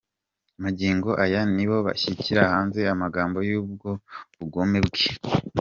[0.63, 3.89] Magingo aya nibo bashyira hanze amabanga y’ubwo
[4.37, 5.05] bugome bwe.